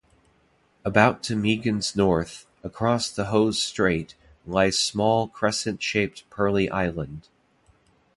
About 0.83 1.21
to 1.25 1.35
Meighen's 1.35 1.95
north, 1.95 2.47
across 2.63 3.11
the 3.11 3.25
Hose 3.25 3.61
Strait, 3.61 4.15
lies 4.47 4.79
small 4.79 5.27
crescent-shaped 5.27 6.27
Perley 6.31 6.67
Island. 6.71 7.27